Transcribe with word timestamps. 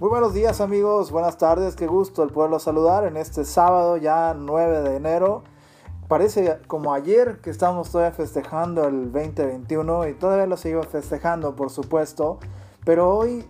Muy 0.00 0.10
buenos 0.10 0.34
días 0.34 0.60
amigos, 0.60 1.12
buenas 1.12 1.38
tardes, 1.38 1.76
qué 1.76 1.86
gusto 1.86 2.24
el 2.24 2.30
poderlos 2.30 2.64
saludar 2.64 3.04
en 3.04 3.16
este 3.16 3.44
sábado 3.44 3.96
ya 3.96 4.34
9 4.36 4.80
de 4.80 4.96
enero. 4.96 5.44
Parece 6.08 6.58
como 6.66 6.92
ayer 6.92 7.40
que 7.40 7.50
estamos 7.50 7.92
todavía 7.92 8.10
festejando 8.10 8.88
el 8.88 9.12
2021 9.12 10.08
y 10.08 10.14
todavía 10.14 10.46
lo 10.46 10.56
seguimos 10.56 10.88
festejando 10.88 11.54
por 11.54 11.70
supuesto, 11.70 12.40
pero 12.84 13.16
hoy, 13.16 13.48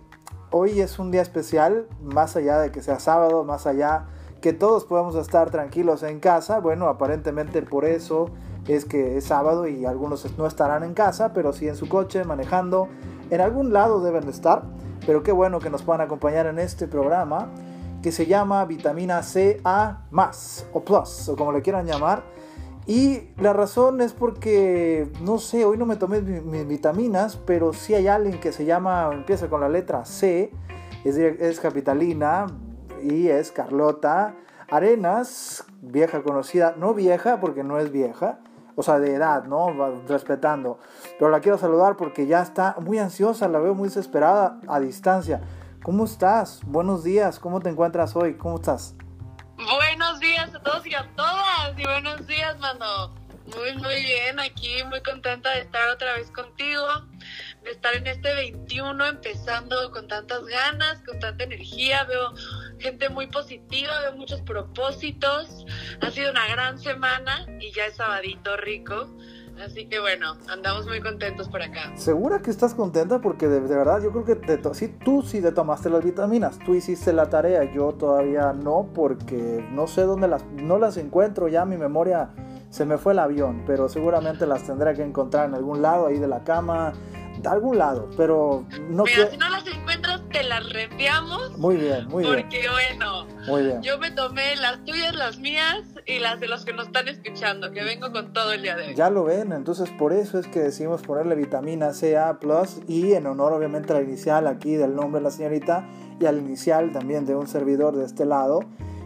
hoy 0.51 0.81
es 0.81 0.99
un 0.99 1.09
día 1.09 1.23
especial, 1.23 1.87
más 2.03 2.35
allá 2.35 2.59
de 2.59 2.71
que 2.71 2.83
sea 2.83 2.99
sábado, 2.99 3.43
más 3.43 3.65
allá 3.65 4.05
que 4.39 4.53
todos 4.53 4.85
podamos 4.85 5.15
estar 5.15 5.49
tranquilos 5.49 6.03
en 6.03 6.19
casa, 6.19 6.59
bueno, 6.59 6.89
aparentemente 6.89 7.63
por 7.63 7.85
eso 7.85 8.29
es 8.67 8.85
que 8.85 9.17
es 9.17 9.25
sábado 9.25 9.67
y 9.67 9.87
algunos 9.87 10.37
no 10.37 10.45
estarán 10.45 10.83
en 10.83 10.93
casa, 10.93 11.33
pero 11.33 11.53
sí 11.53 11.67
en 11.67 11.75
su 11.75 11.89
coche, 11.89 12.23
manejando, 12.23 12.87
en 13.31 13.41
algún 13.41 13.73
lado 13.73 13.99
deben 14.01 14.25
de 14.25 14.31
estar 14.31 14.63
pero 15.05 15.23
qué 15.23 15.31
bueno 15.31 15.59
que 15.59 15.69
nos 15.69 15.83
puedan 15.83 16.01
acompañar 16.01 16.47
en 16.47 16.59
este 16.59 16.87
programa 16.87 17.49
que 18.01 18.11
se 18.11 18.25
llama 18.25 18.65
vitamina 18.65 19.23
C 19.23 19.59
A 19.63 20.05
más 20.11 20.67
o 20.73 20.81
plus 20.81 21.29
o 21.29 21.35
como 21.35 21.51
le 21.51 21.61
quieran 21.61 21.85
llamar. 21.85 22.23
Y 22.87 23.29
la 23.37 23.51
razón 23.51 23.99
es 23.99 24.13
porque, 24.13 25.11
no 25.21 25.39
sé, 25.39 25.65
hoy 25.65 25.75
no 25.75 25.87
me 25.87 25.95
tomé 25.95 26.21
mis 26.21 26.67
vitaminas, 26.67 27.35
pero 27.35 27.73
sí 27.73 27.95
hay 27.95 28.07
alguien 28.07 28.39
que 28.39 28.51
se 28.51 28.63
llama, 28.63 29.09
empieza 29.11 29.49
con 29.49 29.61
la 29.61 29.69
letra 29.69 30.05
C, 30.05 30.51
es, 31.03 31.17
es 31.17 31.59
capitalina 31.59 32.45
y 33.01 33.27
es 33.27 33.51
Carlota 33.51 34.35
Arenas, 34.69 35.65
vieja 35.81 36.21
conocida, 36.21 36.75
no 36.77 36.93
vieja 36.93 37.39
porque 37.39 37.63
no 37.63 37.79
es 37.79 37.91
vieja, 37.91 38.39
o 38.75 38.83
sea, 38.83 38.99
de 38.99 39.13
edad, 39.13 39.45
¿no? 39.45 39.71
Respetando. 40.07 40.79
Pero 41.17 41.31
la 41.31 41.39
quiero 41.39 41.57
saludar 41.57 41.95
porque 41.97 42.27
ya 42.27 42.41
está 42.41 42.75
muy 42.79 42.99
ansiosa, 42.99 43.47
la 43.47 43.59
veo 43.59 43.73
muy 43.73 43.89
desesperada 43.89 44.59
a 44.67 44.79
distancia. 44.79 45.41
¿Cómo 45.83 46.05
estás? 46.05 46.61
Buenos 46.65 47.03
días, 47.03 47.39
¿cómo 47.39 47.59
te 47.59 47.69
encuentras 47.69 48.15
hoy? 48.15 48.35
¿Cómo 48.35 48.55
estás? 48.55 48.95
Buenos 49.55 50.19
días 50.19 50.53
a 50.53 50.59
todos 50.59 50.85
y 50.85 50.93
a 50.93 51.07
todas. 51.15 51.77
Y 51.77 51.83
buenos 51.83 52.27
días, 52.27 52.59
mano. 52.59 53.13
Muy, 53.45 53.75
muy 53.75 54.01
bien, 54.01 54.39
aquí 54.39 54.83
muy 54.85 55.01
contenta 55.03 55.51
de 55.51 55.61
estar 55.61 55.87
otra 55.89 56.13
vez 56.13 56.31
contigo, 56.31 56.87
de 57.63 57.71
estar 57.71 57.93
en 57.93 58.07
este 58.07 58.33
21 58.33 59.05
empezando 59.05 59.91
con 59.91 60.07
tantas 60.07 60.43
ganas, 60.45 61.03
con 61.03 61.19
tanta 61.19 61.43
energía. 61.43 62.03
Veo 62.05 62.33
gente 62.79 63.09
muy 63.09 63.27
positiva, 63.27 64.01
veo 64.01 64.17
muchos 64.17 64.41
propósitos. 64.41 65.65
Ha 66.01 66.11
sido 66.11 66.31
una 66.31 66.47
gran 66.47 66.79
semana 66.79 67.45
y 67.59 67.71
ya 67.71 67.85
es 67.85 67.95
sabadito 67.95 68.57
rico. 68.57 69.07
Así 69.63 69.87
que 69.87 69.99
bueno, 69.99 70.35
andamos 70.49 70.85
muy 70.85 70.99
contentos 70.99 71.47
por 71.47 71.61
acá. 71.61 71.95
¿Segura 71.95 72.41
que 72.41 72.51
estás 72.51 72.73
contenta? 72.73 73.21
Porque 73.21 73.47
de, 73.47 73.61
verdad 73.61 74.01
yo 74.03 74.11
creo 74.11 74.25
que 74.25 74.35
te 74.35 74.73
sí, 74.73 74.89
tú 75.03 75.21
sí 75.21 75.41
te 75.41 75.51
tomaste 75.53 75.89
las 75.89 76.03
vitaminas, 76.03 76.59
tú 76.59 76.75
hiciste 76.75 77.13
la 77.13 77.29
tarea, 77.29 77.63
yo 77.71 77.93
todavía 77.93 78.51
no 78.51 78.89
porque 78.93 79.65
no 79.71 79.87
sé 79.87 80.01
dónde 80.01 80.27
las, 80.27 80.43
no 80.45 80.77
las 80.77 80.97
encuentro, 80.97 81.47
ya 81.47 81.63
mi 81.63 81.77
memoria 81.77 82.31
se 82.69 82.83
me 82.83 82.97
fue 82.97 83.13
el 83.13 83.19
avión, 83.19 83.63
pero 83.65 83.87
seguramente 83.87 84.45
las 84.45 84.63
tendré 84.63 84.93
que 84.93 85.03
encontrar 85.03 85.47
en 85.47 85.55
algún 85.55 85.81
lado 85.81 86.07
ahí 86.07 86.19
de 86.19 86.27
la 86.27 86.43
cama, 86.43 86.91
de 87.41 87.49
algún 87.49 87.77
lado, 87.77 88.09
pero 88.17 88.65
no 88.89 89.03
Mira, 89.03 89.29
si 89.29 89.37
no 89.37 89.49
las 89.49 89.65
encuentras, 89.67 90.21
te 90.31 90.43
las 90.43 90.67
reenviamos. 90.71 91.57
Muy 91.57 91.75
bien, 91.75 92.07
muy 92.07 92.23
bien. 92.23 92.35
Porque 92.35 92.67
bueno, 92.69 93.27
muy 93.47 93.63
bien. 93.63 93.81
yo 93.81 93.97
me 93.97 94.11
tomé 94.11 94.55
las 94.55 94.83
tuyas, 94.85 95.15
las 95.15 95.39
mías 95.39 95.83
y 96.05 96.19
las 96.19 96.39
de 96.39 96.47
los 96.47 96.65
que 96.65 96.73
nos 96.73 96.87
están 96.87 97.07
escuchando, 97.07 97.71
que 97.71 97.83
vengo 97.83 98.11
con 98.11 98.33
todo 98.33 98.53
el 98.53 98.61
día 98.61 98.75
de 98.75 98.87
hoy. 98.87 98.95
Ya 98.95 99.09
lo 99.09 99.23
ven, 99.23 99.51
entonces 99.51 99.89
por 99.91 100.13
eso 100.13 100.39
es 100.39 100.47
que 100.47 100.59
decidimos 100.59 101.01
ponerle 101.01 101.35
vitamina 101.35 101.91
CA 101.99 102.39
Plus 102.39 102.79
y 102.87 103.13
en 103.13 103.27
honor 103.27 103.53
obviamente 103.53 103.93
a 103.93 103.97
la 103.97 104.01
inicial 104.01 104.47
aquí 104.47 104.75
del 104.75 104.95
nombre 104.95 105.19
de 105.19 105.23
la 105.23 105.31
señorita 105.31 105.87
y 106.19 106.25
al 106.25 106.37
inicial 106.37 106.91
también 106.91 107.25
de 107.25 107.35
un 107.35 107.47
servidor 107.47 107.95
de 107.95 108.05
este 108.05 108.25
lado. 108.25 108.61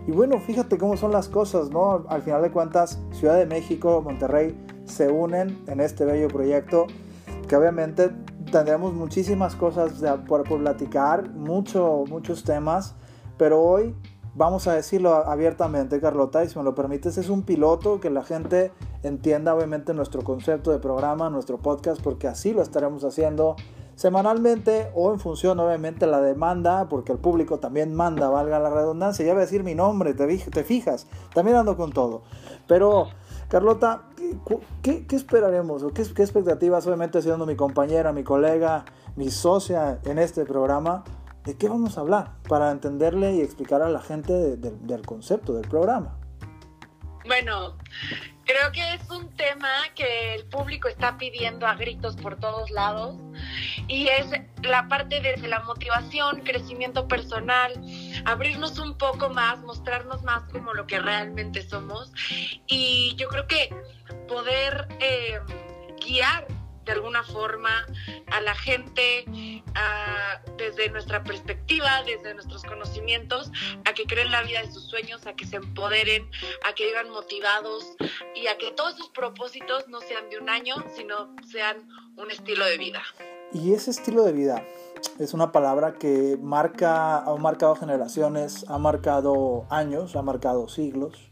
Y 0.08 0.12
bueno, 0.12 0.40
fíjate 0.40 0.78
cómo 0.78 0.98
son 0.98 1.12
las 1.12 1.30
cosas, 1.30 1.70
¿no? 1.70 2.06
Al 2.10 2.22
final 2.22 2.42
de 2.42 2.52
cuentas, 2.52 3.00
Ciudad 3.12 3.38
de 3.38 3.46
México, 3.46 4.02
Monterrey 4.02 4.58
se 4.86 5.08
unen 5.08 5.64
en 5.68 5.82
este 5.82 6.04
bello 6.04 6.28
proyecto 6.30 6.88
que 7.48 7.56
obviamente 7.56 8.12
tendremos 8.52 8.94
muchísimas 8.94 9.56
cosas 9.56 9.94
por, 10.28 10.44
por 10.44 10.60
platicar, 10.60 11.30
mucho, 11.30 12.04
muchos 12.08 12.44
temas, 12.44 12.96
pero 13.38 13.62
hoy 13.62 13.96
vamos 14.36 14.68
a 14.68 14.74
decirlo 14.74 15.16
abiertamente, 15.16 16.00
Carlota, 16.00 16.44
y 16.44 16.50
si 16.50 16.58
me 16.58 16.64
lo 16.64 16.76
permites, 16.76 17.18
es 17.18 17.30
un 17.30 17.44
piloto 17.44 18.00
que 18.00 18.10
la 18.10 18.24
gente 18.24 18.72
entienda 19.04 19.54
obviamente 19.54 19.94
nuestro 19.94 20.24
concepto 20.24 20.72
de 20.72 20.80
programa, 20.80 21.30
nuestro 21.30 21.58
podcast, 21.58 22.02
porque 22.02 22.28
así 22.28 22.54
lo 22.54 22.62
estaremos 22.62 23.04
haciendo 23.04 23.56
semanalmente 23.96 24.90
o 24.96 25.12
en 25.12 25.20
función 25.20 25.60
obviamente 25.60 26.08
la 26.08 26.22
demanda, 26.22 26.88
porque 26.88 27.12
el 27.12 27.18
público 27.18 27.60
también 27.60 27.94
manda, 27.94 28.30
valga 28.30 28.58
la 28.60 28.70
redundancia, 28.70 29.26
ya 29.26 29.34
voy 29.34 29.42
a 29.42 29.46
decir 29.46 29.64
mi 29.64 29.76
nombre, 29.76 30.14
te, 30.14 30.26
te 30.38 30.64
fijas, 30.64 31.08
también 31.34 31.58
ando 31.58 31.76
con 31.76 31.92
todo. 31.92 32.22
Pero 32.66 33.08
Carlota, 33.50 34.04
¿qué, 34.84 35.06
esperaremos 35.12 35.82
o 35.82 35.92
qué, 35.92 36.04
expectativas, 36.04 36.86
obviamente 36.86 37.22
siendo 37.22 37.48
mi 37.48 37.56
compañera, 37.56 38.14
mi 38.14 38.24
colega, 38.24 38.86
mi 39.16 39.32
socia 39.32 40.00
en 40.06 40.20
este 40.20 40.46
programa, 40.46 41.04
de 41.46 41.58
qué 41.58 41.68
vamos 41.68 41.98
a 41.98 42.02
hablar 42.02 42.34
para 42.48 42.70
entenderle 42.70 43.34
y 43.34 43.42
explicar 43.42 43.82
a 43.82 43.90
la 43.90 44.02
gente 44.02 44.34
del 44.56 45.06
concepto 45.06 45.54
del 45.54 45.68
programa? 45.68 46.20
Bueno, 47.26 47.76
creo 48.46 48.72
que 48.72 48.94
es 48.94 49.10
un 49.10 49.30
tema 49.36 49.70
que 49.96 50.36
el 50.36 50.46
público 50.46 50.88
está 50.88 51.18
pidiendo 51.18 51.66
a 51.66 51.76
gritos 51.76 52.16
por 52.18 52.40
todos 52.40 52.70
lados. 52.72 53.16
Y 53.88 54.08
es 54.08 54.28
la 54.64 54.88
parte 54.88 55.22
desde 55.22 55.48
la 55.48 55.62
motivación, 55.62 56.42
crecimiento 56.42 57.08
personal, 57.08 57.74
abrirnos 58.26 58.80
un 58.80 58.98
poco 58.98 59.30
más, 59.30 59.60
mostrarnos 59.60 60.24
más 60.24 60.44
como 60.52 60.74
lo 60.74 60.88
que 60.88 61.00
realmente 61.00 61.68
somos 61.68 62.12
y 62.68 63.16
yo 63.18 63.28
creo 63.28 63.48
que 63.48 63.70
poder 64.28 64.88
eh, 65.00 65.40
guiar 66.06 66.48
de 66.86 66.94
alguna 66.94 67.24
forma 67.24 67.86
a 68.32 68.42
la 68.42 68.56
gente 68.56 69.26
desde 70.58 70.90
nuestra 70.90 71.24
perspectiva, 71.24 72.04
desde 72.04 72.34
nuestros 72.34 72.64
conocimientos, 72.64 73.52
a 73.86 73.94
que 73.94 74.06
creen 74.06 74.32
la 74.32 74.42
vida 74.42 74.62
de 74.62 74.72
sus 74.72 74.86
sueños, 74.86 75.26
a 75.28 75.34
que 75.34 75.46
se 75.46 75.58
empoderen, 75.58 76.30
a 76.66 76.74
que 76.74 76.88
vivan 76.88 77.10
motivados 77.10 77.96
y 78.36 78.48
a 78.48 78.58
que 78.58 78.72
todos 78.72 78.98
sus 78.98 79.10
propósitos 79.10 79.88
no 79.88 80.02
sean 80.02 80.30
de 80.30 80.40
un 80.40 80.50
año, 80.50 80.76
sino 80.96 81.36
sean 81.50 81.88
un 82.18 82.32
estilo 82.32 82.66
de 82.66 82.78
vida. 82.78 83.04
Y 83.54 83.74
ese 83.74 83.92
estilo 83.92 84.24
de 84.24 84.34
vida 84.34 84.66
es 85.20 85.34
una 85.34 85.52
palabra 85.52 85.94
que 85.94 86.38
marca, 86.42 87.18
ha 87.18 87.36
marcado 87.36 87.76
generaciones, 87.76 88.66
ha 88.68 88.78
marcado 88.78 89.66
años, 89.70 90.16
ha 90.16 90.22
marcado 90.22 90.68
siglos. 90.68 91.30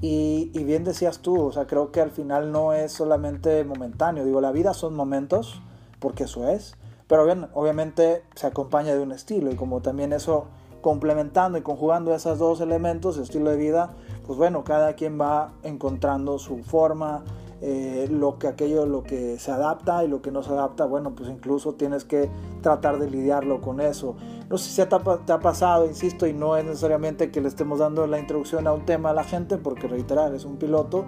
Y, 0.00 0.50
y, 0.52 0.64
bien 0.64 0.84
decías 0.84 1.20
tú, 1.20 1.40
o 1.40 1.52
sea, 1.52 1.66
creo 1.66 1.90
que 1.90 2.00
al 2.00 2.10
final 2.10 2.52
no 2.52 2.72
es 2.72 2.92
solamente 2.92 3.64
momentáneo. 3.64 4.24
Digo, 4.24 4.40
la 4.40 4.52
vida 4.52 4.74
son 4.74 4.94
momentos, 4.94 5.62
porque 5.98 6.24
eso 6.24 6.48
es, 6.48 6.76
pero 7.06 7.24
bien, 7.24 7.48
obviamente 7.54 8.24
se 8.34 8.46
acompaña 8.46 8.94
de 8.94 9.00
un 9.00 9.12
estilo 9.12 9.50
y 9.50 9.56
como 9.56 9.80
también 9.80 10.12
eso 10.12 10.46
complementando 10.80 11.56
y 11.56 11.62
conjugando 11.62 12.14
esos 12.14 12.38
dos 12.38 12.60
elementos, 12.60 13.16
estilo 13.16 13.50
de 13.50 13.56
vida, 13.56 13.94
pues 14.26 14.38
bueno, 14.38 14.64
cada 14.64 14.94
quien 14.94 15.18
va 15.18 15.52
encontrando 15.62 16.38
su 16.38 16.62
forma, 16.62 17.24
eh, 17.66 18.08
lo 18.10 18.38
que 18.38 18.46
aquello, 18.46 18.84
lo 18.84 19.04
que 19.04 19.38
se 19.38 19.50
adapta 19.50 20.04
y 20.04 20.08
lo 20.08 20.20
que 20.20 20.30
no 20.30 20.42
se 20.42 20.50
adapta, 20.50 20.84
bueno, 20.84 21.14
pues 21.14 21.30
incluso 21.30 21.72
tienes 21.72 22.04
que 22.04 22.28
tratar 22.60 22.98
de 22.98 23.08
lidiarlo 23.08 23.62
con 23.62 23.80
eso. 23.80 24.16
No 24.50 24.58
sé 24.58 24.68
si 24.68 24.86
te 24.86 24.94
ha, 24.94 24.98
te 25.00 25.38
pasado, 25.38 25.86
insisto, 25.86 26.26
y 26.26 26.34
no 26.34 26.58
es 26.58 26.64
necesariamente 26.66 27.30
que 27.30 27.40
le 27.40 27.48
estemos 27.48 27.78
dando 27.78 28.06
la 28.06 28.18
introducción 28.18 28.66
a 28.66 28.74
un 28.74 28.84
tema 28.84 29.10
a 29.10 29.14
la 29.14 29.24
gente, 29.24 29.56
porque 29.56 29.88
reiterar, 29.88 30.34
es 30.34 30.44
un 30.44 30.58
piloto, 30.58 31.06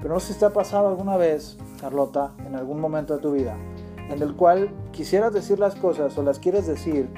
pero 0.00 0.14
no 0.14 0.20
sé 0.20 0.32
si 0.32 0.38
te 0.38 0.46
ha 0.46 0.52
pasado 0.54 0.88
alguna 0.88 1.18
vez, 1.18 1.58
Carlota, 1.78 2.32
en 2.46 2.54
algún 2.54 2.80
momento 2.80 3.14
de 3.14 3.20
tu 3.20 3.32
vida, 3.32 3.58
en 4.08 4.22
el 4.22 4.34
cual 4.34 4.70
quisieras 4.92 5.34
decir 5.34 5.58
las 5.58 5.74
cosas 5.74 6.16
o 6.16 6.22
las 6.22 6.38
quieres 6.38 6.66
decir, 6.66 7.10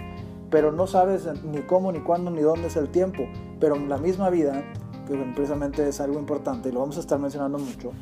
pero 0.50 0.72
no 0.72 0.88
sabes 0.88 1.28
ni 1.44 1.60
cómo, 1.60 1.92
ni 1.92 2.00
cuándo, 2.00 2.32
ni 2.32 2.42
dónde 2.42 2.66
es 2.66 2.76
el 2.76 2.88
tiempo, 2.88 3.22
pero 3.60 3.76
en 3.76 3.88
la 3.88 3.98
misma 3.98 4.30
vida, 4.30 4.64
que 5.06 5.14
precisamente 5.36 5.88
es 5.88 6.00
algo 6.00 6.18
importante 6.18 6.70
y 6.70 6.72
lo 6.72 6.80
vamos 6.80 6.96
a 6.96 7.00
estar 7.00 7.20
mencionando 7.20 7.56
mucho, 7.56 7.92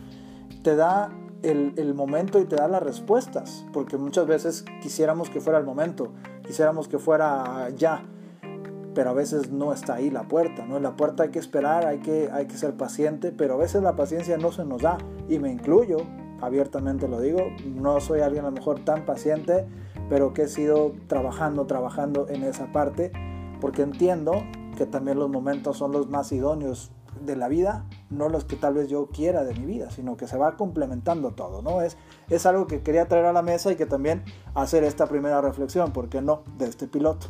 te 0.68 0.76
da 0.76 1.10
el, 1.42 1.94
momento 1.94 2.38
y 2.38 2.44
te 2.44 2.56
da 2.56 2.68
las 2.68 2.82
respuestas, 2.82 3.64
porque 3.72 3.96
muchas 3.96 4.26
veces 4.26 4.66
quisiéramos 4.82 5.30
que 5.30 5.40
fuera 5.40 5.58
el 5.58 5.64
momento, 5.64 6.12
quisiéramos 6.46 6.88
que 6.88 6.98
fuera 6.98 7.70
ya, 7.74 8.04
pero 8.94 9.08
a 9.08 9.12
veces 9.14 9.50
no 9.50 9.72
está 9.72 9.94
ahí 9.94 10.10
la 10.10 10.28
puerta, 10.28 10.66
¿no? 10.66 10.78
La 10.78 10.94
puerta 10.94 11.22
hay 11.22 11.30
que 11.30 11.38
esperar, 11.38 11.86
hay 11.86 12.00
que, 12.00 12.28
hay 12.30 12.48
que 12.48 12.58
ser 12.58 12.74
paciente, 12.74 13.32
pero 13.32 13.54
a 13.54 13.56
veces 13.56 13.82
la 13.82 13.96
paciencia 13.96 14.36
no 14.36 14.52
se 14.52 14.66
nos 14.66 14.82
da, 14.82 14.98
y 15.26 15.38
me 15.38 15.50
incluyo, 15.50 16.00
abiertamente 16.42 17.08
lo 17.08 17.18
digo, 17.18 17.40
no 17.64 17.98
soy 18.00 18.20
alguien 18.20 18.44
a 18.44 18.50
lo 18.50 18.54
mejor 18.54 18.84
tan 18.84 19.06
paciente, 19.06 19.66
pero 20.10 20.34
que 20.34 20.42
he 20.42 20.48
sido 20.48 20.92
trabajando, 21.06 21.64
trabajando 21.64 22.28
en 22.28 22.42
esa 22.42 22.72
parte, 22.72 23.10
porque 23.62 23.80
entiendo 23.80 24.42
que 24.76 24.84
también 24.84 25.18
los 25.18 25.30
momentos 25.30 25.78
son 25.78 25.92
los 25.92 26.10
más 26.10 26.30
idóneos 26.30 26.92
de 27.24 27.36
la 27.36 27.48
vida, 27.48 27.86
no 28.10 28.28
los 28.28 28.44
que 28.44 28.56
tal 28.56 28.74
vez 28.74 28.88
yo 28.88 29.06
quiera 29.06 29.44
de 29.44 29.54
mi 29.54 29.66
vida, 29.66 29.90
sino 29.90 30.16
que 30.16 30.26
se 30.26 30.36
va 30.36 30.56
complementando 30.56 31.32
todo, 31.32 31.62
¿no? 31.62 31.82
Es, 31.82 31.96
es 32.28 32.46
algo 32.46 32.66
que 32.66 32.82
quería 32.82 33.06
traer 33.06 33.26
a 33.26 33.32
la 33.32 33.42
mesa 33.42 33.72
y 33.72 33.76
que 33.76 33.86
también 33.86 34.24
hacer 34.54 34.84
esta 34.84 35.06
primera 35.06 35.40
reflexión, 35.40 35.92
¿por 35.92 36.08
qué 36.08 36.22
no?, 36.22 36.42
de 36.56 36.66
este 36.66 36.86
piloto. 36.86 37.28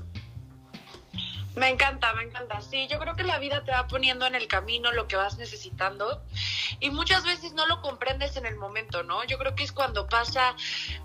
Me 1.57 1.69
encanta, 1.69 2.13
me 2.15 2.23
encanta. 2.23 2.61
Sí, 2.61 2.87
yo 2.89 3.01
creo 3.01 3.17
que 3.17 3.25
la 3.25 3.39
vida 3.39 3.65
te 3.65 3.73
va 3.73 3.89
poniendo 3.89 4.27
en 4.27 4.37
el 4.37 4.47
camino 4.47 4.93
lo 4.93 5.09
que 5.09 5.17
vas 5.17 5.39
necesitando 5.39 6.23
y 6.81 6.91
muchas 6.91 7.25
veces 7.25 7.53
no 7.53 7.67
lo 7.67 7.81
comprendes 7.81 8.37
en 8.37 8.47
el 8.47 8.57
momento, 8.57 9.03
¿no? 9.03 9.25
Yo 9.25 9.39
creo 9.39 9.55
que 9.55 9.65
es 9.65 9.73
cuando 9.73 10.07
pasa, 10.09 10.55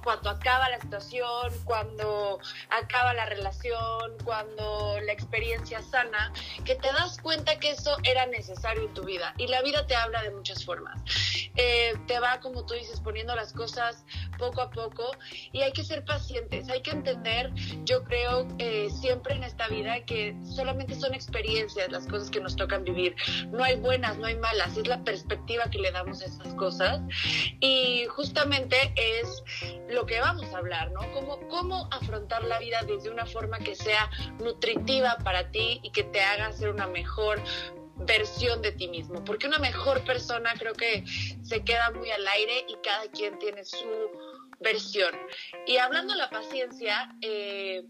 cuando 0.04 0.30
acaba 0.30 0.69
la 0.69 0.80
situación, 0.80 1.54
cuando 1.65 2.39
acaba 2.69 3.13
la 3.13 3.25
relación, 3.25 4.18
cuando 4.24 5.00
la 5.01 5.12
experiencia 5.12 5.81
sana, 5.81 6.31
que 6.65 6.75
te 6.75 6.92
das 6.92 7.19
cuenta 7.21 7.60
que 7.60 7.71
eso 7.71 7.98
era 8.04 8.25
necesario 8.25 8.83
en 8.83 8.94
tu 8.94 9.04
vida 9.04 9.33
y 9.38 9.48
la 9.48 9.62
vida 9.62 9.86
te 9.88 9.95
habla 9.95 10.21
de 10.24 10.31
muchas 10.31 10.63
formas. 10.65 11.01
Eh, 11.56 11.94
te 12.07 12.19
va, 12.19 12.39
como 12.39 12.65
tú 12.65 12.74
dices, 12.74 13.00
poniendo 13.00 13.36
las 13.36 13.54
cosas 13.54 14.04
poco 14.38 14.62
a 14.62 14.69
poco 14.69 15.12
y 15.51 15.62
hay 15.62 15.71
que 15.71 15.83
ser 15.83 16.03
pacientes, 16.06 16.69
hay 16.69 16.81
que 16.81 16.91
entender, 16.91 17.51
yo 17.83 18.03
creo, 18.03 18.47
eh, 18.59 18.89
siempre 18.89 19.35
en 19.35 19.44
esta 19.44 19.68
vida 19.68 20.01
que 20.06 20.35
solamente 20.44 20.95
son 20.95 21.13
experiencias 21.13 21.91
las 21.91 22.07
cosas 22.07 22.30
que 22.30 22.39
nos 22.39 22.56
tocan 22.56 22.83
vivir. 22.83 23.15
No 23.51 23.63
hay 23.63 23.75
buenas, 23.75 24.18
no 24.18 24.25
hay 24.25 24.35
malas, 24.35 24.77
es 24.77 24.88
la 24.88 25.03
perspectiva 25.03 25.69
que 25.69 25.80
le 25.80 25.91
damos 25.91 26.21
a 26.21 26.25
esas 26.25 26.53
cosas. 26.56 27.01
Y 27.59 28.06
justamente 28.09 28.94
es 28.95 29.44
lo 29.89 30.06
que 30.06 30.19
vamos 30.19 30.53
a 30.53 30.57
hablar, 30.57 30.91
¿no? 30.91 31.01
Cómo, 31.13 31.39
cómo 31.50 31.88
afrontar 31.91 32.44
la 32.44 32.59
vida 32.59 32.81
desde 32.88 33.09
una 33.09 33.25
forma 33.25 33.59
que 33.59 33.75
sea 33.75 34.09
nutritiva 34.39 35.18
para 35.24 35.51
ti 35.51 35.79
y 35.83 35.91
que 35.91 36.03
te 36.03 36.21
haga 36.21 36.51
ser 36.51 36.69
una 36.69 36.88
mejor 36.88 37.41
versión 37.95 38.61
de 38.61 38.71
ti 38.71 38.87
mismo, 38.87 39.23
porque 39.23 39.47
una 39.47 39.59
mejor 39.59 40.03
persona 40.03 40.53
creo 40.57 40.73
que 40.73 41.03
se 41.43 41.63
queda 41.63 41.91
muy 41.91 42.09
al 42.09 42.27
aire 42.27 42.65
y 42.67 42.75
cada 42.83 43.09
quien 43.11 43.37
tiene 43.39 43.63
su 43.63 44.11
versión. 44.59 45.13
Y 45.67 45.77
hablando 45.77 46.13
de 46.13 46.19
la 46.19 46.29
paciencia, 46.29 47.13
eh, 47.21 47.83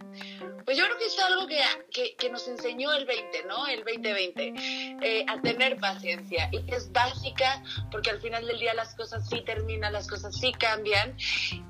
pues 0.65 0.77
yo 0.77 0.83
creo 0.85 0.97
que 0.97 1.05
es 1.05 1.19
algo 1.19 1.47
que, 1.47 2.15
que, 2.17 2.29
nos 2.29 2.47
enseñó 2.47 2.91
el 2.93 3.05
20, 3.05 3.45
¿no? 3.45 3.67
El 3.67 3.83
2020, 3.83 4.53
eh, 5.01 5.25
a 5.27 5.39
tener 5.41 5.79
paciencia 5.79 6.49
y 6.51 6.63
que 6.63 6.75
es 6.75 6.91
básica 6.91 7.63
porque 7.91 8.09
al 8.09 8.19
final 8.21 8.45
del 8.47 8.59
día 8.59 8.73
las 8.73 8.95
cosas 8.95 9.27
sí 9.29 9.41
terminan, 9.41 9.93
las 9.93 10.07
cosas 10.07 10.35
sí 10.35 10.51
cambian 10.53 11.15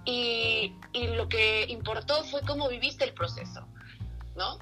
y, 0.05 0.73
y 0.93 1.07
lo 1.07 1.27
que 1.27 1.65
importó 1.67 2.23
fue 2.23 2.41
cómo 2.41 2.69
viviste 2.69 3.03
el 3.03 3.13
proceso, 3.13 3.67
¿no? 4.35 4.57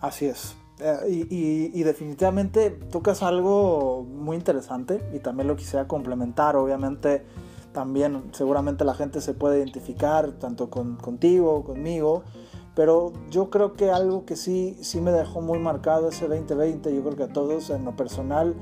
Así 0.00 0.26
es. 0.26 0.56
Eh, 0.78 1.26
y, 1.30 1.82
definitivamente 1.84 2.70
tocas 2.70 3.22
algo 3.22 4.04
muy 4.04 4.36
interesante 4.36 5.00
y 5.14 5.20
también 5.20 5.48
lo 5.48 5.56
quisiera 5.56 5.88
complementar, 5.88 6.54
obviamente 6.56 7.24
también 7.72 8.24
seguramente 8.32 8.84
la 8.84 8.94
gente 8.94 9.22
se 9.22 9.32
puede 9.32 9.58
identificar 9.58 10.32
tanto 10.32 10.68
con, 10.68 10.96
contigo, 10.96 11.64
conmigo, 11.64 12.24
pero 12.74 13.12
yo 13.30 13.48
creo 13.48 13.72
que 13.72 13.90
algo 13.90 14.26
que 14.26 14.36
sí, 14.36 14.76
sí 14.82 15.00
me 15.00 15.12
dejó 15.12 15.40
muy 15.40 15.58
marcado 15.58 16.10
ese 16.10 16.28
2020, 16.28 16.94
yo 16.94 17.02
creo 17.02 17.16
que 17.16 17.22
a 17.24 17.32
todos 17.32 17.70
en 17.70 17.84
lo 17.86 17.96
personal, 17.96 18.54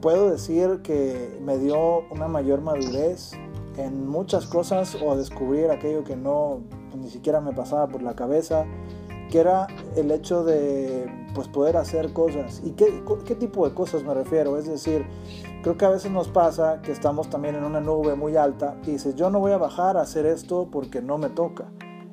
puedo 0.00 0.30
decir 0.30 0.80
que 0.82 1.38
me 1.44 1.58
dio 1.58 2.08
una 2.10 2.26
mayor 2.26 2.60
madurez 2.60 3.32
en 3.76 4.08
muchas 4.08 4.46
cosas 4.46 4.96
o 5.00 5.12
a 5.12 5.16
descubrir 5.16 5.70
aquello 5.70 6.02
que 6.02 6.16
no 6.16 6.60
ni 6.96 7.08
siquiera 7.08 7.40
me 7.40 7.52
pasaba 7.52 7.88
por 7.88 8.02
la 8.02 8.14
cabeza 8.14 8.66
era 9.38 9.66
el 9.96 10.10
hecho 10.10 10.44
de 10.44 11.10
pues, 11.34 11.48
poder 11.48 11.76
hacer 11.76 12.12
cosas. 12.12 12.62
¿Y 12.64 12.72
qué, 12.72 13.02
qué, 13.24 13.34
tipo 13.34 13.68
de 13.68 13.74
cosas 13.74 14.04
me 14.04 14.14
refiero? 14.14 14.58
Es 14.58 14.66
decir, 14.66 15.06
creo 15.62 15.76
que 15.76 15.84
a 15.84 15.90
veces 15.90 16.10
nos 16.10 16.28
pasa 16.28 16.82
que 16.82 16.92
estamos 16.92 17.30
también 17.30 17.54
en 17.54 17.64
una 17.64 17.80
nube 17.80 18.14
muy 18.14 18.36
alta 18.36 18.76
y 18.84 18.92
dices, 18.92 19.14
yo 19.14 19.30
no 19.30 19.40
voy 19.40 19.52
a 19.52 19.58
bajar 19.58 19.96
a 19.96 20.02
hacer 20.02 20.26
esto 20.26 20.68
porque 20.70 21.02
no 21.02 21.18
me 21.18 21.30
toca. 21.30 21.66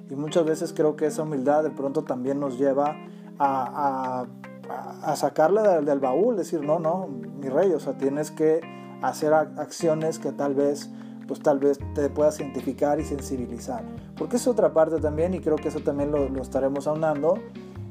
Y 0.09 0.15
muchas 0.15 0.45
veces 0.45 0.73
creo 0.73 0.95
que 0.95 1.05
esa 1.05 1.23
humildad 1.23 1.63
de 1.63 1.69
pronto 1.69 2.03
también 2.03 2.39
nos 2.39 2.57
lleva 2.57 2.95
a, 3.37 4.25
a, 4.67 5.11
a 5.11 5.15
sacarle 5.15 5.61
del, 5.61 5.85
del 5.85 5.99
baúl, 5.99 6.35
decir, 6.35 6.61
no, 6.61 6.79
no, 6.79 7.07
mi 7.07 7.49
rey, 7.49 7.71
o 7.71 7.79
sea, 7.79 7.97
tienes 7.97 8.31
que 8.31 8.61
hacer 9.01 9.33
acciones 9.33 10.19
que 10.19 10.31
tal 10.31 10.55
vez 10.55 10.89
pues 11.29 11.41
tal 11.41 11.59
vez 11.59 11.77
te 11.93 12.09
puedas 12.09 12.39
identificar 12.39 12.99
y 12.99 13.05
sensibilizar. 13.05 13.83
Porque 14.17 14.37
es 14.37 14.47
otra 14.47 14.73
parte 14.73 14.99
también, 14.99 15.35
y 15.35 15.39
creo 15.41 15.57
que 15.57 15.67
eso 15.67 15.81
también 15.81 16.11
lo, 16.11 16.27
lo 16.27 16.41
estaremos 16.41 16.87
aunando. 16.87 17.35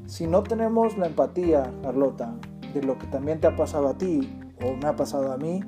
Si 0.06 0.26
no 0.26 0.42
tenemos 0.42 0.98
la 0.98 1.06
empatía, 1.06 1.72
Carlota, 1.80 2.34
de 2.74 2.82
lo 2.82 2.98
que 2.98 3.06
también 3.06 3.40
te 3.40 3.46
ha 3.46 3.54
pasado 3.54 3.86
a 3.86 3.94
ti 3.96 4.36
o 4.60 4.74
me 4.74 4.88
ha 4.88 4.96
pasado 4.96 5.30
a 5.30 5.36
mí, 5.36 5.62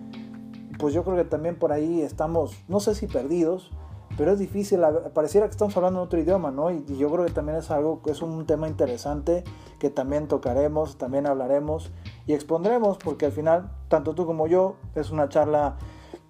pues 0.81 0.93
yo 0.93 1.05
creo 1.05 1.17
que 1.17 1.25
también 1.25 1.61
por 1.61 1.71
ahí 1.71 2.03
estamos, 2.03 2.61
no 2.67 2.81
sé 2.81 2.97
si 2.97 3.07
perdidos, 3.07 3.71
pero 4.17 4.33
es 4.33 4.41
difícil, 4.41 4.81
pareciera 5.15 5.47
que 5.47 5.53
estamos 5.53 5.77
hablando 5.77 6.01
en 6.01 6.07
otro 6.07 6.19
idioma, 6.19 6.51
¿no? 6.51 6.73
Y, 6.73 6.85
yo 6.99 7.09
creo 7.09 7.25
que 7.25 7.33
también 7.33 7.57
es 7.59 7.71
algo, 7.71 8.03
es 8.07 8.21
un 8.21 8.47
tema 8.47 8.67
interesante 8.67 9.45
que 9.79 9.91
también 9.91 10.27
tocaremos, 10.27 10.99
también 10.99 11.29
hablaremos 11.29 11.93
y 12.27 12.33
expondremos, 12.33 12.99
porque 12.99 13.27
al 13.27 13.33
final, 13.33 13.71
tanto 13.87 14.17
tú 14.17 14.27
como 14.27 14.49
yo, 14.49 14.75
es 14.97 15.13
una 15.13 15.29
charla 15.29 15.77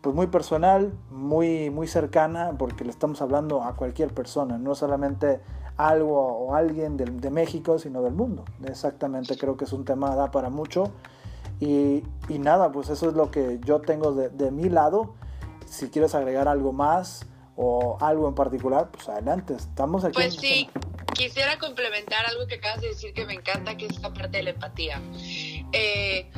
pues 0.00 0.14
muy 0.14 0.29
personal, 0.29 0.93
muy, 1.11 1.70
muy 1.70 1.87
cercana, 1.87 2.52
porque 2.58 2.85
le 2.85 2.91
estamos 2.91 3.20
hablando 3.20 3.62
a 3.62 3.76
cualquier 3.76 4.14
persona, 4.14 4.58
no 4.58 4.75
solamente 4.75 5.41
algo 5.76 6.20
o 6.20 6.55
alguien 6.55 6.97
de, 6.97 7.05
de 7.05 7.31
México, 7.31 7.79
sino 7.79 8.02
del 8.02 8.14
mundo. 8.14 8.44
Exactamente, 8.64 9.37
creo 9.37 9.56
que 9.56 9.64
es 9.64 9.73
un 9.73 9.85
tema 9.85 10.14
da 10.14 10.31
para 10.31 10.50
mucho. 10.50 10.93
Y, 11.58 12.02
y 12.29 12.38
nada, 12.38 12.73
pues 12.73 12.88
eso 12.88 13.08
es 13.08 13.14
lo 13.14 13.31
que 13.31 13.61
yo 13.64 13.81
tengo 13.81 14.12
de, 14.12 14.31
de, 14.31 14.50
mi 14.50 14.70
lado. 14.70 15.14
Si 15.67 15.91
quieres 15.91 16.14
agregar 16.14 16.49
algo 16.49 16.73
más 16.73 17.26
o 17.56 17.99
algo 18.00 18.29
en 18.29 18.35
particular, 18.35 18.91
pues 18.91 19.08
adelante, 19.11 19.55
estamos 19.55 20.05
aquí. 20.05 20.14
Pues 20.14 20.35
sí, 20.37 20.70
quisiera 21.12 21.58
complementar 21.58 22.25
algo 22.25 22.47
que 22.47 22.55
acabas 22.55 22.81
de 22.81 22.88
decir 22.88 23.12
que 23.12 23.26
me 23.26 23.35
encanta, 23.35 23.76
que 23.76 23.87
es 23.87 24.00
la 24.00 24.12
parte 24.12 24.38
de 24.38 24.43
la 24.44 24.50
empatía. 24.50 25.02
Eh, 25.73 26.31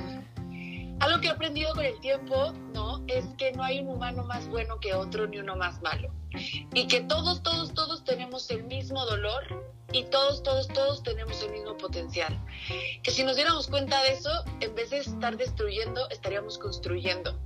algo 1.03 1.21
que 1.21 1.27
he 1.27 1.31
aprendido 1.31 1.75
con 1.75 1.85
el 1.85 1.99
tiempo, 2.01 2.53
¿no? 2.73 3.03
Es 3.09 3.25
que 3.37 3.51
no 3.53 3.65
hay 3.65 3.81
un 3.81 3.89
humano 3.89 4.23
más 4.25 4.47
bueno 4.49 4.79
que 4.79 4.95
otro 4.95 5.27
ni 5.27 5.39
uno 5.39 5.57
más 5.57 5.83
malo. 5.83 6.15
Y 6.73 6.87
que 6.87 7.01
todos, 7.01 7.43
todos, 7.43 7.75
todos 7.75 8.05
tenemos 8.05 8.49
el 8.51 8.63
mismo 8.65 9.05
dolor 9.05 9.43
y 9.93 10.05
todos, 10.05 10.45
todos, 10.45 10.69
todos 10.69 11.03
tenemos 11.03 11.43
el 11.43 11.51
mismo 11.51 11.77
potencial. 11.77 12.41
Que 13.03 13.11
si 13.11 13.25
nos 13.25 13.35
diéramos 13.35 13.67
cuenta 13.67 14.01
de 14.05 14.13
eso, 14.13 14.31
en 14.61 14.77
vez 14.77 14.91
de 14.91 14.99
estar 14.99 15.37
destruyendo, 15.37 16.09
estaríamos 16.11 16.57
construyendo. 16.57 17.37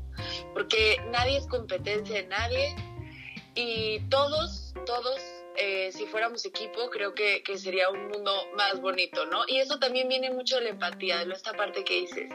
Porque 0.53 0.99
nadie 1.11 1.39
es 1.39 1.47
competencia 1.47 2.17
de 2.17 2.27
nadie 2.27 2.77
y 3.55 4.01
todos, 4.11 4.75
todos 4.85 5.19
eh, 5.59 5.91
si 5.93 6.07
fuéramos 6.07 6.45
equipo, 6.45 6.91
creo 6.91 7.15
que, 7.15 7.43
que, 7.43 7.59
sería 7.59 7.89
un 7.91 8.09
mundo 8.09 8.33
más 8.57 8.81
bonito, 8.81 9.27
¿no? 9.27 9.43
Y 9.49 9.59
eso 9.59 9.79
también 9.79 10.09
viene 10.09 10.31
mucho 10.31 10.57
de 10.57 10.63
la 10.63 10.71
empatía, 10.71 11.25
de 11.25 11.33
esta 11.33 11.53
parte 11.53 11.85
que 11.85 12.01
dices. 12.01 12.31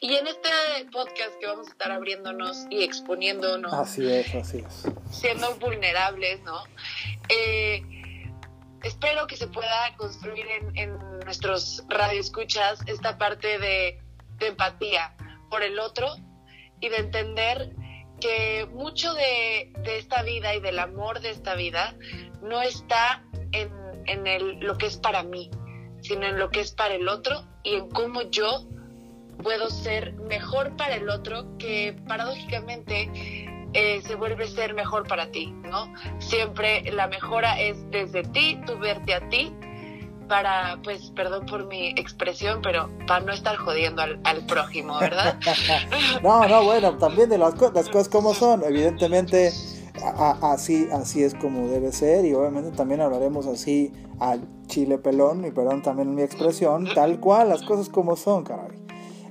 Y 0.00 0.14
en 0.14 0.26
este 0.26 0.50
podcast 0.92 1.38
que 1.40 1.46
vamos 1.46 1.68
a 1.68 1.70
estar 1.70 1.92
abriéndonos 1.92 2.66
y 2.70 2.82
exponiéndonos. 2.82 3.72
Así 3.72 4.10
es, 4.10 4.34
así 4.34 4.58
es. 4.58 4.84
Siendo 5.10 5.54
vulnerables, 5.56 6.40
¿no? 6.42 6.64
Eh, 7.28 7.82
espero 8.82 9.26
que 9.26 9.36
se 9.36 9.46
pueda 9.46 9.94
construir 9.96 10.46
en, 10.46 10.76
en 10.76 10.98
nuestros 11.20 11.84
radioescuchas 11.88 12.80
esta 12.86 13.18
parte 13.18 13.58
de, 13.58 14.00
de 14.38 14.46
empatía 14.48 15.16
por 15.50 15.62
el 15.62 15.78
otro 15.78 16.16
y 16.80 16.88
de 16.88 16.96
entender 16.96 17.70
que 18.20 18.66
mucho 18.72 19.14
de, 19.14 19.72
de, 19.78 19.98
esta 19.98 20.22
vida 20.22 20.54
y 20.54 20.60
del 20.60 20.78
amor 20.78 21.20
de 21.20 21.30
esta 21.30 21.54
vida 21.54 21.94
no 22.44 22.62
está 22.62 23.24
en, 23.52 23.70
en 24.06 24.26
el, 24.26 24.60
lo 24.60 24.76
que 24.76 24.86
es 24.86 24.96
para 24.96 25.22
mí, 25.22 25.50
sino 26.02 26.26
en 26.26 26.38
lo 26.38 26.50
que 26.50 26.60
es 26.60 26.72
para 26.72 26.94
el 26.94 27.08
otro 27.08 27.44
y 27.62 27.74
en 27.74 27.88
cómo 27.88 28.22
yo 28.22 28.66
puedo 29.42 29.70
ser 29.70 30.14
mejor 30.14 30.76
para 30.76 30.96
el 30.96 31.08
otro, 31.08 31.56
que 31.58 31.96
paradójicamente 32.06 33.10
eh, 33.72 34.02
se 34.06 34.14
vuelve 34.14 34.46
ser 34.46 34.74
mejor 34.74 35.06
para 35.08 35.30
ti, 35.30 35.46
¿no? 35.46 35.92
Siempre 36.18 36.82
la 36.92 37.08
mejora 37.08 37.60
es 37.60 37.90
desde 37.90 38.22
ti, 38.22 38.60
tú 38.66 38.78
verte 38.78 39.14
a 39.14 39.28
ti, 39.28 39.52
para, 40.28 40.78
pues, 40.82 41.10
perdón 41.10 41.46
por 41.46 41.66
mi 41.66 41.88
expresión, 41.90 42.60
pero 42.62 42.88
para 43.06 43.24
no 43.24 43.32
estar 43.32 43.56
jodiendo 43.56 44.02
al, 44.02 44.46
prójimo, 44.46 44.98
¿verdad? 44.98 45.38
no, 46.22 46.46
no, 46.48 46.62
bueno, 46.64 46.96
también 46.96 47.28
de 47.28 47.38
las 47.38 47.54
cosas 47.54 48.08
como 48.08 48.32
son, 48.32 48.62
evidentemente 48.64 49.52
a, 50.02 50.52
así, 50.52 50.88
así 50.92 51.22
es 51.22 51.34
como 51.34 51.68
debe 51.68 51.92
ser 51.92 52.24
y 52.24 52.34
obviamente 52.34 52.70
también 52.70 53.00
hablaremos 53.00 53.46
así 53.46 53.92
al 54.18 54.48
chile 54.66 54.98
pelón 54.98 55.44
y 55.44 55.50
perdón 55.50 55.82
también 55.82 56.14
mi 56.14 56.22
expresión, 56.22 56.86
tal 56.94 57.20
cual, 57.20 57.48
las 57.48 57.62
cosas 57.62 57.88
como 57.88 58.16
son, 58.16 58.44
caray. 58.44 58.78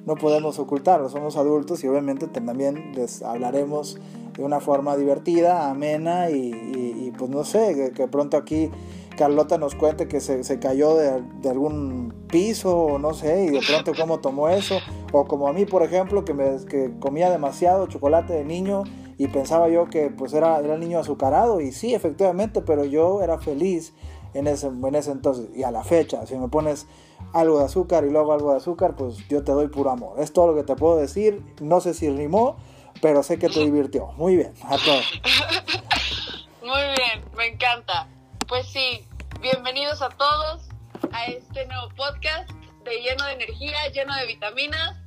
No 0.06 0.16
podemos 0.16 0.60
ocultarlo, 0.60 1.10
somos 1.10 1.38
adultos 1.38 1.84
y 1.84 1.88
obviamente 1.88 2.28
también 2.28 2.92
les 2.94 3.22
hablaremos 3.24 3.98
de 4.36 4.44
una 4.44 4.60
forma 4.60 4.98
divertida, 4.98 5.70
amena 5.70 6.30
y, 6.30 6.36
y, 6.36 7.08
y 7.08 7.12
pues 7.18 7.30
no 7.30 7.44
sé, 7.44 7.74
que, 7.76 7.92
que, 7.92 8.08
pronto 8.08 8.36
aquí 8.36 8.70
Carlota 9.18 9.58
nos 9.58 9.76
cuente 9.76 10.08
que 10.08 10.20
se, 10.20 10.44
se 10.44 10.60
cayó 10.60 10.96
de, 10.96 11.22
de, 11.42 11.50
algún 11.50 12.14
piso 12.28 12.78
o 12.78 13.00
no 13.00 13.14
sé 13.14 13.46
y 13.46 13.50
de 13.52 13.62
pronto 13.62 13.94
cómo 13.98 14.20
tomó 14.20 14.50
eso 14.50 14.80
o 15.12 15.26
como 15.26 15.48
a 15.48 15.54
mí 15.54 15.66
por 15.66 15.84
ejemplo 15.84 16.26
que, 16.26 16.34
me, 16.34 16.66
que 16.66 16.92
comía 17.00 17.30
demasiado 17.30 17.86
chocolate 17.88 18.34
de 18.34 18.44
niño 18.44 18.84
y 19.24 19.30
pensaba 19.30 19.70
yo 19.70 19.90
que 19.90 20.10
pues 20.10 20.34
era, 20.34 20.60
era 20.60 20.74
el 20.74 20.82
niño 20.82 21.00
azucarado 21.00 21.62
y 21.62 21.72
sí, 21.72 21.96
efectivamente, 21.96 22.62
pero 22.62 22.84
yo 22.84 23.24
era 23.24 23.38
feliz 23.38 23.94
en 24.34 24.48
ese, 24.48 24.68
en 24.68 24.96
ese 24.96 25.12
entonces 25.12 25.48
y 25.56 25.64
a 25.64 25.72
la 25.72 25.82
fecha, 25.86 26.26
si 26.26 26.36
me 26.36 26.50
pones 26.50 26.88
algo 27.32 27.60
de 27.60 27.66
azúcar 27.66 28.04
y 28.04 28.10
luego 28.10 28.34
algo 28.34 28.52
de 28.52 28.58
azúcar, 28.58 28.98
pues 28.98 29.26
yo 29.30 29.42
te 29.46 29.54
doy 29.54 29.70
puro 29.70 29.92
amor. 29.92 30.20
Es 30.20 30.34
todo 30.34 30.48
lo 30.48 30.56
que 30.56 30.64
te 30.64 30.76
puedo 30.76 30.98
decir, 30.98 31.42
no 31.62 31.80
sé 31.80 31.94
si 31.94 32.10
rimó, 32.10 32.58
pero 33.02 33.24
sé 33.24 33.40
que 33.40 33.48
te 33.48 33.62
divirtió. 33.62 34.08
Muy 34.18 34.36
bien, 34.36 34.54
a 34.64 34.76
todos. 34.76 35.06
Muy 36.62 36.82
bien, 36.82 37.24
me 37.38 37.48
encanta. 37.48 38.10
Pues 38.50 38.68
sí, 38.68 39.08
bienvenidos 39.40 40.02
a 40.02 40.10
todos 40.10 40.68
a 41.14 41.28
este 41.28 41.66
nuevo 41.68 41.88
podcast 41.96 42.52
de 42.84 43.02
lleno 43.02 43.26
de 43.28 43.34
energía, 43.36 43.88
lleno 43.94 44.14
de 44.18 44.26
vitaminas 44.26 45.03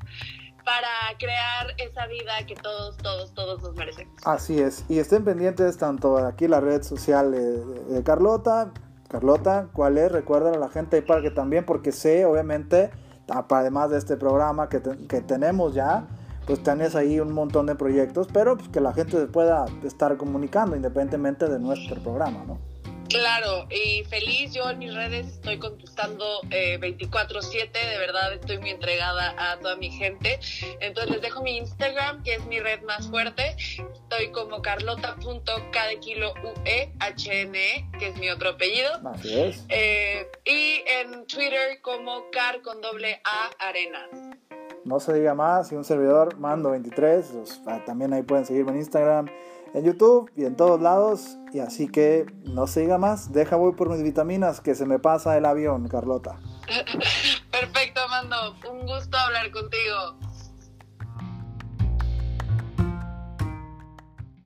para 0.66 1.16
crear 1.16 1.68
esa 1.78 2.08
vida 2.08 2.44
que 2.44 2.56
todos, 2.56 2.96
todos, 2.96 3.32
todos 3.35 3.62
nos 3.62 3.75
merecemos. 3.76 4.12
Así 4.25 4.61
es. 4.61 4.85
Y 4.88 4.99
estén 4.99 5.25
pendientes 5.25 5.78
tanto 5.78 6.18
aquí 6.18 6.49
la 6.49 6.61
red 6.61 6.82
social 6.82 7.30
de, 7.30 8.02
Carlota. 8.02 8.73
Carlota, 9.08 9.68
¿cuál 9.73 9.96
es? 9.96 10.11
Recuerden 10.11 10.56
a 10.56 10.58
la 10.58 10.68
gente 10.68 11.00
para 11.02 11.23
que 11.23 11.30
también, 11.30 11.64
porque 11.64 11.92
sé, 11.92 12.26
obviamente, 12.26 12.90
además 13.28 13.90
de 13.90 13.99
este 13.99 14.16
programa 14.16 14.68
que, 14.68 14.82
que 15.08 15.20
tenemos 15.20 15.73
ya, 15.73 16.08
pues 16.46 16.61
tenés 16.64 16.96
ahí 16.96 17.20
un 17.20 17.32
montón 17.32 17.66
de 17.66 17.76
proyectos, 17.76 18.26
pero 18.32 18.56
pues, 18.56 18.68
que 18.68 18.80
la 18.80 18.92
gente 18.92 19.28
pueda 19.28 19.66
estar 19.85 20.16
comunicando 20.16 20.75
independientemente 20.75 21.49
de 21.49 21.61
nuestro 21.61 22.02
programa, 22.02 22.42
¿no? 22.44 22.58
Claro, 23.08 23.66
y 23.70 24.04
feliz, 24.04 24.52
yo 24.52 24.70
en 24.70 24.78
mis 24.78 24.94
redes 24.94 25.26
estoy 25.26 25.58
contestando 25.58 26.42
24/7, 26.50 27.70
eh, 27.75 27.86
de 27.86 27.98
verdad 27.98 28.32
estoy 28.32 28.58
muy 28.58 28.70
entregada 28.70 29.34
a 29.38 29.58
toda 29.58 29.76
mi 29.76 29.90
gente. 29.90 30.40
Entonces 30.80 31.12
les 31.12 31.20
dejo 31.22 31.42
mi 31.42 31.58
Instagram, 31.58 32.22
que 32.22 32.34
es 32.34 32.46
mi 32.46 32.60
red 32.60 32.82
más 32.82 33.08
fuerte. 33.08 33.56
Estoy 33.58 34.30
como 34.32 34.62
carlota.cadekilo.ue, 34.62 36.92
HNE, 37.00 37.90
que 37.98 38.08
es 38.08 38.16
mi 38.18 38.30
otro 38.30 38.50
apellido. 38.50 38.92
Así 39.04 39.36
es. 39.38 39.64
Eh, 39.68 40.26
y 40.44 40.82
en 40.86 41.26
Twitter 41.26 41.80
como 41.82 42.30
car 42.30 42.62
con 42.62 42.80
doble 42.80 43.20
A 43.25 43.50
arenas. 43.66 44.08
No 44.84 45.00
se 45.00 45.12
diga 45.14 45.34
más, 45.34 45.72
y 45.72 45.75
un 45.75 45.84
servidor, 45.84 46.38
mando23, 46.38 47.32
pues, 47.32 47.60
ah, 47.66 47.82
también 47.84 48.12
ahí 48.12 48.22
pueden 48.22 48.46
seguirme 48.46 48.70
en 48.70 48.76
Instagram 48.78 49.28
en 49.76 49.85
YouTube 49.85 50.30
y 50.35 50.47
en 50.47 50.56
todos 50.56 50.80
lados. 50.80 51.37
Y 51.52 51.61
así 51.61 51.88
que 51.88 52.26
no 52.45 52.66
se 52.66 52.87
más, 52.99 53.33
deja 53.33 53.56
voy 53.56 53.73
por 53.73 53.90
mis 53.90 54.02
vitaminas 54.02 54.61
que 54.61 54.75
se 54.75 54.87
me 54.87 54.99
pasa 54.99 55.37
el 55.37 55.45
avión, 55.45 55.87
Carlota. 55.88 56.38
Perfecto, 57.50 58.00
Mando. 58.09 58.56
Un 58.71 58.87
gusto 58.87 59.16
hablar 59.16 59.50
contigo. 59.50 60.25